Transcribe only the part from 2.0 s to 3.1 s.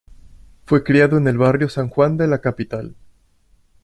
de la capital.